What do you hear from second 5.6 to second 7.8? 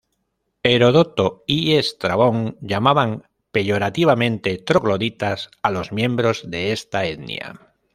a los miembros de esta etnia.